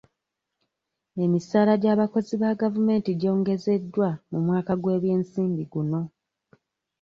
[1.23, 6.01] Emisaala gy'abakozi ba gavumenti gyongezeddwa mu mwaka gw'ebyensimbi guno.